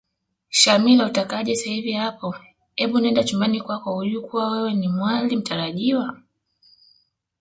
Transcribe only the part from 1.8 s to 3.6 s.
hapa ebu nenda chumbani